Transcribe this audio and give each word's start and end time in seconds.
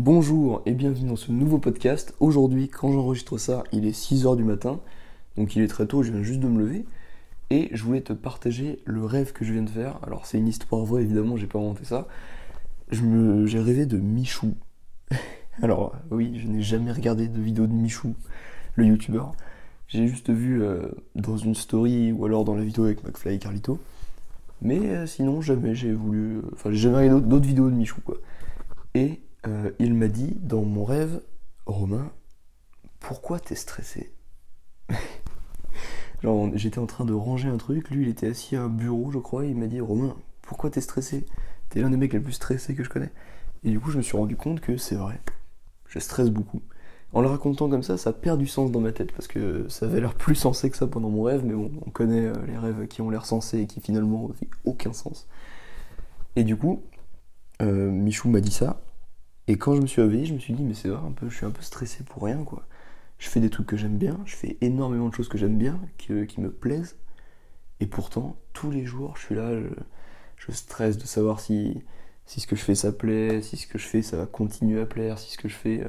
Bonjour 0.00 0.62
et 0.64 0.74
bienvenue 0.74 1.08
dans 1.08 1.16
ce 1.16 1.32
nouveau 1.32 1.58
podcast. 1.58 2.14
Aujourd'hui, 2.20 2.68
quand 2.68 2.92
j'enregistre 2.92 3.36
ça, 3.36 3.64
il 3.72 3.84
est 3.84 3.90
6h 3.90 4.36
du 4.36 4.44
matin, 4.44 4.78
donc 5.36 5.56
il 5.56 5.62
est 5.62 5.66
très 5.66 5.86
tôt, 5.86 6.04
je 6.04 6.12
viens 6.12 6.22
juste 6.22 6.38
de 6.38 6.46
me 6.46 6.60
lever. 6.60 6.84
Et 7.50 7.68
je 7.72 7.82
voulais 7.82 8.00
te 8.00 8.12
partager 8.12 8.78
le 8.84 9.04
rêve 9.04 9.32
que 9.32 9.44
je 9.44 9.52
viens 9.52 9.64
de 9.64 9.70
faire. 9.70 9.98
Alors 10.06 10.24
c'est 10.24 10.38
une 10.38 10.46
histoire 10.46 10.84
vraie 10.84 11.02
évidemment, 11.02 11.36
j'ai 11.36 11.48
pas 11.48 11.58
inventé 11.58 11.84
ça. 11.84 12.06
J'ai 12.92 13.58
rêvé 13.58 13.86
de 13.86 13.98
Michou. 13.98 14.54
Alors 15.62 15.96
oui, 16.12 16.38
je 16.38 16.46
n'ai 16.46 16.62
jamais 16.62 16.92
regardé 16.92 17.26
de 17.26 17.40
vidéo 17.40 17.66
de 17.66 17.72
Michou, 17.72 18.14
le 18.76 18.84
youtubeur. 18.86 19.32
J'ai 19.88 20.06
juste 20.06 20.30
vu 20.30 20.62
euh, 20.62 20.86
dans 21.16 21.38
une 21.38 21.56
story 21.56 22.12
ou 22.12 22.24
alors 22.24 22.44
dans 22.44 22.54
la 22.54 22.62
vidéo 22.62 22.84
avec 22.84 23.02
McFly 23.02 23.34
et 23.34 23.38
Carlito. 23.40 23.80
Mais 24.62 24.78
euh, 24.78 25.06
sinon, 25.08 25.40
jamais 25.40 25.74
j'ai 25.74 25.92
voulu. 25.92 26.36
Euh, 26.36 26.42
enfin, 26.52 26.70
j'ai 26.70 26.78
jamais 26.78 26.98
regardé 26.98 27.26
d'autres 27.26 27.46
vidéos 27.48 27.68
de 27.68 27.74
Michou, 27.74 28.00
quoi. 28.04 28.18
Et 28.94 29.20
il 29.78 29.94
m'a 29.94 30.08
dit 30.08 30.36
dans 30.40 30.62
mon 30.62 30.84
rêve, 30.84 31.20
Romain, 31.66 32.10
pourquoi 33.00 33.40
t'es 33.40 33.54
stressé 33.54 34.12
j'étais 36.54 36.78
en 36.78 36.86
train 36.86 37.04
de 37.04 37.12
ranger 37.12 37.48
un 37.48 37.58
truc, 37.58 37.90
lui 37.90 38.04
il 38.04 38.08
était 38.08 38.28
assis 38.28 38.56
à 38.56 38.62
un 38.62 38.68
bureau, 38.68 39.10
je 39.10 39.18
crois, 39.18 39.44
et 39.44 39.50
il 39.50 39.56
m'a 39.56 39.66
dit 39.66 39.80
Romain, 39.80 40.16
pourquoi 40.42 40.70
t'es 40.70 40.80
stressé 40.80 41.26
T'es 41.68 41.80
l'un 41.80 41.90
des 41.90 41.96
mecs 41.96 42.12
les 42.14 42.20
plus 42.20 42.32
stressés 42.32 42.74
que 42.74 42.82
je 42.82 42.88
connais. 42.88 43.12
Et 43.62 43.70
du 43.70 43.78
coup, 43.78 43.90
je 43.90 43.98
me 43.98 44.02
suis 44.02 44.16
rendu 44.16 44.36
compte 44.36 44.60
que 44.60 44.78
c'est 44.78 44.94
vrai. 44.94 45.20
Je 45.86 45.98
stresse 45.98 46.30
beaucoup 46.30 46.62
en 47.12 47.22
le 47.22 47.28
racontant 47.28 47.70
comme 47.70 47.82
ça, 47.82 47.96
ça 47.96 48.12
perd 48.12 48.38
du 48.38 48.46
sens 48.46 48.70
dans 48.70 48.80
ma 48.80 48.92
tête 48.92 49.12
parce 49.12 49.26
que 49.26 49.66
ça 49.68 49.86
avait 49.86 50.00
l'air 50.00 50.14
plus 50.14 50.34
sensé 50.34 50.70
que 50.70 50.76
ça 50.76 50.86
pendant 50.86 51.08
mon 51.08 51.22
rêve, 51.22 51.42
mais 51.44 51.54
bon, 51.54 51.70
on 51.86 51.90
connaît 51.90 52.26
euh, 52.26 52.34
les 52.46 52.58
rêves 52.58 52.86
qui 52.86 53.00
ont 53.00 53.08
l'air 53.08 53.24
sensés 53.24 53.60
et 53.60 53.66
qui 53.66 53.80
finalement 53.80 54.28
n'ont 54.28 54.34
aucun 54.64 54.92
sens. 54.92 55.26
Et 56.36 56.44
du 56.44 56.56
coup, 56.56 56.82
euh, 57.62 57.90
Michou 57.90 58.28
m'a 58.28 58.40
dit 58.40 58.50
ça, 58.50 58.80
et 59.48 59.56
quand 59.56 59.74
je 59.74 59.80
me 59.80 59.86
suis 59.86 60.02
réveillé, 60.02 60.26
je 60.26 60.34
me 60.34 60.38
suis 60.38 60.52
dit, 60.52 60.62
mais 60.62 60.74
c'est 60.74 60.88
vrai, 60.88 61.00
je 61.22 61.34
suis 61.34 61.46
un 61.46 61.50
peu 61.50 61.62
stressé 61.62 62.04
pour 62.04 62.22
rien, 62.22 62.44
quoi. 62.44 62.64
Je 63.18 63.28
fais 63.28 63.40
des 63.40 63.50
trucs 63.50 63.66
que 63.66 63.76
j'aime 63.78 63.96
bien, 63.96 64.20
je 64.26 64.36
fais 64.36 64.58
énormément 64.60 65.08
de 65.08 65.14
choses 65.14 65.28
que 65.28 65.38
j'aime 65.38 65.56
bien, 65.56 65.80
qui, 65.96 66.12
me 66.12 66.50
plaisent, 66.50 66.96
et 67.80 67.86
pourtant, 67.86 68.36
tous 68.52 68.70
les 68.70 68.84
jours, 68.84 69.16
je 69.16 69.24
suis 69.24 69.34
là, 69.34 69.58
je, 69.58 70.52
stresse 70.52 70.98
de 70.98 71.06
savoir 71.06 71.40
si, 71.40 71.82
si 72.26 72.40
ce 72.40 72.46
que 72.46 72.56
je 72.56 72.62
fais 72.62 72.74
ça 72.74 72.92
plaît, 72.92 73.42
si 73.42 73.56
ce 73.56 73.66
que 73.66 73.78
je 73.78 73.86
fais 73.86 74.00
ça 74.02 74.16
va 74.16 74.26
continuer 74.26 74.80
à 74.80 74.86
plaire, 74.86 75.18
si 75.18 75.30
ce 75.32 75.38
que 75.38 75.48
je 75.48 75.54
fais. 75.54 75.82
Euh, 75.82 75.88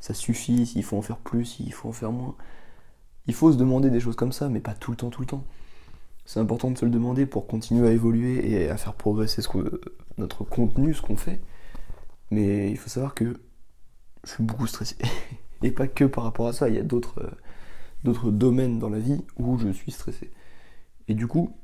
ça 0.00 0.14
suffit, 0.14 0.66
s'il 0.66 0.82
faut 0.82 0.96
en 0.96 1.02
faire 1.02 1.18
plus, 1.18 1.44
s'il 1.44 1.72
faut 1.72 1.88
en 1.88 1.92
faire 1.92 2.10
moins. 2.10 2.34
Il 3.26 3.34
faut 3.34 3.52
se 3.52 3.58
demander 3.58 3.90
des 3.90 4.00
choses 4.00 4.16
comme 4.16 4.32
ça, 4.32 4.48
mais 4.48 4.60
pas 4.60 4.74
tout 4.74 4.90
le 4.90 4.96
temps, 4.96 5.10
tout 5.10 5.20
le 5.20 5.26
temps. 5.26 5.44
C'est 6.24 6.40
important 6.40 6.70
de 6.70 6.78
se 6.78 6.84
le 6.84 6.90
demander 6.90 7.26
pour 7.26 7.46
continuer 7.46 7.88
à 7.88 7.92
évoluer 7.92 8.50
et 8.50 8.70
à 8.70 8.76
faire 8.76 8.94
progresser 8.94 9.42
ce 9.42 9.48
notre 10.18 10.44
contenu, 10.44 10.94
ce 10.94 11.02
qu'on 11.02 11.16
fait. 11.16 11.40
Mais 12.30 12.70
il 12.70 12.76
faut 12.76 12.88
savoir 12.88 13.14
que 13.14 13.40
je 14.24 14.30
suis 14.30 14.42
beaucoup 14.42 14.66
stressé. 14.66 14.96
Et 15.62 15.72
pas 15.72 15.88
que 15.88 16.04
par 16.04 16.24
rapport 16.24 16.48
à 16.48 16.52
ça, 16.52 16.68
il 16.68 16.74
y 16.74 16.78
a 16.78 16.82
d'autres, 16.82 17.30
d'autres 18.04 18.30
domaines 18.30 18.78
dans 18.78 18.88
la 18.88 18.98
vie 18.98 19.24
où 19.38 19.58
je 19.58 19.68
suis 19.70 19.92
stressé. 19.92 20.30
Et 21.08 21.14
du 21.14 21.26
coup, 21.26 21.54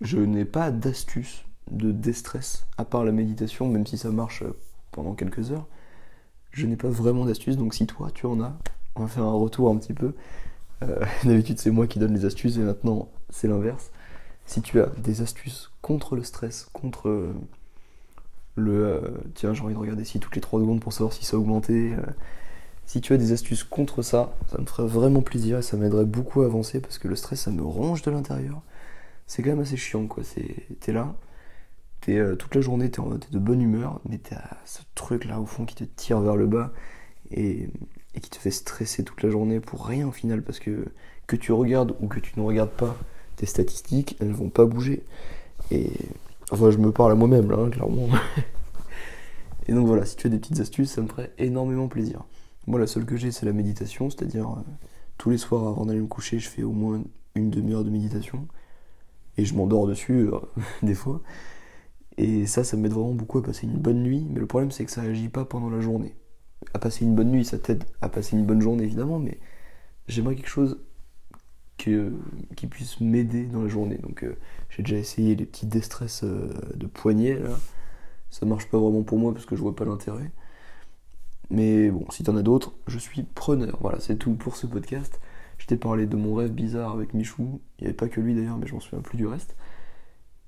je 0.00 0.18
n'ai 0.18 0.44
pas 0.44 0.70
d'astuce 0.70 1.44
de 1.70 1.90
déstress, 1.90 2.66
à 2.76 2.84
part 2.84 3.04
la 3.04 3.12
méditation, 3.12 3.68
même 3.68 3.86
si 3.86 3.98
ça 3.98 4.10
marche 4.10 4.44
pendant 4.92 5.14
quelques 5.14 5.50
heures 5.50 5.66
je 6.52 6.66
n'ai 6.66 6.76
pas 6.76 6.88
vraiment 6.88 7.24
d'astuces, 7.24 7.56
donc 7.56 7.74
si 7.74 7.86
toi 7.86 8.10
tu 8.12 8.26
en 8.26 8.40
as, 8.40 8.56
on 8.96 9.02
va 9.02 9.08
faire 9.08 9.24
un 9.24 9.32
retour 9.32 9.70
un 9.70 9.76
petit 9.76 9.94
peu. 9.94 10.14
Euh, 10.82 11.04
d'habitude 11.24 11.58
c'est 11.58 11.70
moi 11.70 11.86
qui 11.86 11.98
donne 11.98 12.14
les 12.14 12.24
astuces 12.24 12.56
et 12.56 12.62
maintenant 12.62 13.08
c'est 13.30 13.48
l'inverse. 13.48 13.90
Si 14.46 14.62
tu 14.62 14.80
as 14.80 14.86
des 14.98 15.20
astuces 15.22 15.70
contre 15.82 16.16
le 16.16 16.22
stress, 16.22 16.68
contre 16.72 17.08
euh, 17.08 17.34
le 18.58 18.86
euh, 18.86 19.00
tiens 19.34 19.54
j'ai 19.54 19.62
envie 19.62 19.74
de 19.74 19.78
regarder 19.78 20.04
si 20.04 20.20
toutes 20.20 20.34
les 20.34 20.40
3 20.40 20.60
secondes 20.60 20.80
pour 20.80 20.92
savoir 20.92 21.12
si 21.12 21.24
ça 21.24 21.36
a 21.36 21.40
augmenté. 21.40 21.92
si 22.86 23.00
tu 23.00 23.12
as 23.12 23.16
des 23.16 23.32
astuces 23.32 23.64
contre 23.64 24.02
ça, 24.02 24.34
ça 24.50 24.58
me 24.58 24.66
ferait 24.66 24.86
vraiment 24.86 25.22
plaisir 25.22 25.58
et 25.58 25.62
ça 25.62 25.76
m'aiderait 25.76 26.04
beaucoup 26.04 26.42
à 26.42 26.46
avancer 26.46 26.80
parce 26.80 26.98
que 26.98 27.08
le 27.08 27.16
stress 27.16 27.42
ça 27.42 27.50
me 27.50 27.62
ronge 27.62 28.02
de 28.02 28.10
l'intérieur. 28.10 28.62
C'est 29.26 29.42
quand 29.42 29.50
même 29.50 29.60
assez 29.60 29.76
chiant 29.76 30.06
quoi, 30.06 30.22
t'es 30.80 30.92
là, 30.92 31.14
euh, 32.08 32.36
toute 32.36 32.54
la 32.54 32.60
journée, 32.60 32.90
t'es 32.90 33.02
es 33.02 33.32
de 33.32 33.38
bonne 33.38 33.60
humeur, 33.60 34.00
mais 34.08 34.18
t'as 34.18 34.56
ce 34.64 34.80
truc 34.94 35.24
là 35.24 35.40
au 35.40 35.46
fond 35.46 35.64
qui 35.64 35.74
te 35.74 35.84
tire 35.84 36.20
vers 36.20 36.36
le 36.36 36.46
bas 36.46 36.72
et, 37.30 37.68
qui 38.20 38.30
te 38.30 38.36
fait 38.36 38.50
stresser 38.50 39.04
toute 39.04 39.22
la 39.22 39.30
journée 39.30 39.60
pour 39.60 39.86
rien 39.86 40.08
au 40.08 40.12
final, 40.12 40.42
parce 40.42 40.58
que 40.58 40.86
que 41.26 41.36
tu 41.36 41.52
regardes 41.52 41.94
ou 42.00 42.08
que 42.08 42.18
tu 42.18 42.32
ne 42.40 42.44
regardes 42.44 42.70
pas 42.70 42.96
tes 43.36 43.46
statistiques, 43.46 44.16
elles 44.20 44.32
vont 44.32 44.48
pas 44.48 44.64
bouger. 44.64 45.04
Et 45.70 45.92
enfin, 46.50 46.70
je 46.70 46.78
me 46.78 46.92
parle 46.92 47.12
à 47.12 47.14
moi-même 47.14 47.50
là, 47.50 47.58
hein, 47.58 47.70
clairement. 47.70 48.08
et 49.68 49.72
donc 49.72 49.86
voilà, 49.86 50.04
si 50.04 50.16
tu 50.16 50.26
as 50.26 50.30
des 50.30 50.38
petites 50.38 50.60
astuces, 50.60 50.92
ça 50.92 51.02
me 51.02 51.08
ferait 51.08 51.32
énormément 51.38 51.88
plaisir. 51.88 52.24
Moi, 52.66 52.78
la 52.78 52.86
seule 52.86 53.06
que 53.06 53.16
j'ai, 53.16 53.30
c'est 53.30 53.46
la 53.46 53.52
méditation, 53.52 54.10
c'est-à-dire 54.10 54.48
euh, 54.50 54.62
tous 55.16 55.30
les 55.30 55.38
soirs 55.38 55.66
avant 55.66 55.86
d'aller 55.86 56.00
me 56.00 56.06
coucher, 56.06 56.38
je 56.38 56.48
fais 56.48 56.62
au 56.62 56.72
moins 56.72 57.02
une 57.34 57.50
demi-heure 57.50 57.84
de 57.84 57.90
méditation. 57.90 58.46
Et 59.36 59.44
je 59.44 59.54
m'endors 59.54 59.86
dessus, 59.86 60.28
euh, 60.28 60.38
des 60.82 60.94
fois. 60.94 61.22
Et 62.18 62.46
ça, 62.46 62.64
ça 62.64 62.76
m'aide 62.76 62.92
vraiment 62.92 63.14
beaucoup 63.14 63.38
à 63.38 63.42
passer 63.42 63.66
une 63.66 63.78
bonne 63.78 64.02
nuit. 64.02 64.26
Mais 64.28 64.40
le 64.40 64.46
problème, 64.46 64.70
c'est 64.70 64.84
que 64.84 64.90
ça 64.90 65.02
agit 65.02 65.28
pas 65.28 65.44
pendant 65.44 65.70
la 65.70 65.80
journée. 65.80 66.16
À 66.74 66.78
passer 66.78 67.04
une 67.04 67.14
bonne 67.14 67.30
nuit, 67.30 67.44
ça 67.44 67.58
t'aide 67.58 67.84
à 68.02 68.08
passer 68.08 68.36
une 68.36 68.44
bonne 68.44 68.60
journée, 68.60 68.84
évidemment, 68.84 69.18
mais 69.18 69.38
j'aimerais 70.08 70.34
quelque 70.34 70.48
chose 70.48 70.78
qui 71.78 72.66
puisse 72.66 73.00
m'aider 73.00 73.44
dans 73.44 73.62
la 73.62 73.68
journée. 73.68 73.98
Donc, 73.98 74.24
euh, 74.24 74.36
j'ai 74.70 74.82
déjà 74.82 74.96
essayé 74.96 75.34
les 75.34 75.46
petits 75.46 75.66
déstress 75.66 76.22
euh, 76.24 76.52
de 76.74 76.86
poignet, 76.86 77.38
là. 77.38 77.56
Ça 78.30 78.44
marche 78.44 78.68
pas 78.68 78.78
vraiment 78.78 79.02
pour 79.02 79.18
moi 79.18 79.32
parce 79.32 79.46
que 79.46 79.56
je 79.56 79.62
vois 79.62 79.74
pas 79.74 79.86
l'intérêt. 79.86 80.30
Mais 81.50 81.90
bon, 81.90 82.04
si 82.10 82.24
t'en 82.24 82.36
as 82.36 82.42
d'autres, 82.42 82.74
je 82.86 82.98
suis 82.98 83.22
preneur. 83.22 83.78
Voilà, 83.80 84.00
c'est 84.00 84.16
tout 84.16 84.34
pour 84.34 84.56
ce 84.56 84.66
podcast. 84.66 85.18
Je 85.56 85.66
t'ai 85.66 85.76
parlé 85.76 86.06
de 86.06 86.16
mon 86.16 86.34
rêve 86.34 86.52
bizarre 86.52 86.92
avec 86.92 87.14
Michou. 87.14 87.62
Il 87.78 87.84
n'y 87.84 87.86
avait 87.88 87.96
pas 87.96 88.08
que 88.08 88.20
lui 88.20 88.34
d'ailleurs, 88.34 88.58
mais 88.58 88.66
je 88.66 88.74
m'en 88.74 88.80
souviens 88.80 89.00
plus 89.00 89.16
du 89.16 89.26
reste 89.26 89.56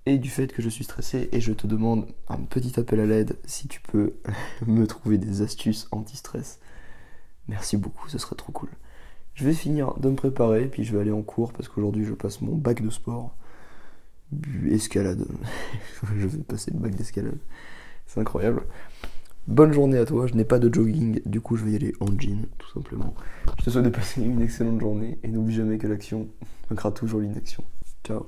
et 0.06 0.18
du 0.18 0.30
fait 0.30 0.52
que 0.52 0.62
je 0.62 0.68
suis 0.68 0.84
stressé 0.84 1.28
et 1.32 1.40
je 1.40 1.52
te 1.52 1.66
demande 1.66 2.06
un 2.28 2.38
petit 2.38 2.78
appel 2.80 3.00
à 3.00 3.06
l'aide 3.06 3.36
si 3.44 3.68
tu 3.68 3.80
peux 3.80 4.14
me 4.66 4.86
trouver 4.86 5.18
des 5.18 5.42
astuces 5.42 5.88
anti-stress. 5.90 6.58
Merci 7.48 7.76
beaucoup, 7.76 8.08
ce 8.08 8.18
serait 8.18 8.36
trop 8.36 8.52
cool. 8.52 8.70
Je 9.34 9.44
vais 9.44 9.54
finir 9.54 9.94
de 9.98 10.10
me 10.10 10.16
préparer, 10.16 10.66
puis 10.66 10.84
je 10.84 10.92
vais 10.92 11.00
aller 11.00 11.12
en 11.12 11.22
cours 11.22 11.52
parce 11.52 11.68
qu'aujourd'hui 11.68 12.04
je 12.04 12.14
passe 12.14 12.40
mon 12.40 12.54
bac 12.54 12.82
de 12.82 12.90
sport. 12.90 13.34
Escalade. 14.70 15.26
je 16.16 16.26
vais 16.26 16.42
passer 16.42 16.70
le 16.70 16.78
bac 16.78 16.94
d'escalade. 16.94 17.38
C'est 18.06 18.20
incroyable. 18.20 18.64
Bonne 19.48 19.72
journée 19.72 19.98
à 19.98 20.04
toi, 20.04 20.26
je 20.26 20.34
n'ai 20.34 20.44
pas 20.44 20.58
de 20.58 20.72
jogging, 20.72 21.20
du 21.24 21.40
coup 21.40 21.56
je 21.56 21.64
vais 21.64 21.72
y 21.72 21.76
aller 21.76 21.94
en 22.00 22.06
jean, 22.18 22.46
tout 22.58 22.70
simplement. 22.72 23.14
Je 23.58 23.64
te 23.64 23.70
souhaite 23.70 23.84
de 23.84 23.90
passer 23.90 24.22
une 24.22 24.42
excellente 24.42 24.80
journée 24.80 25.18
et 25.22 25.28
n'oublie 25.28 25.54
jamais 25.54 25.78
que 25.78 25.86
l'action 25.86 26.28
vaincra 26.68 26.92
toujours 26.92 27.20
l'inaction. 27.20 27.64
Ciao 28.04 28.26